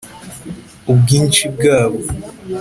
[0.91, 1.99] ubwinshi bwabo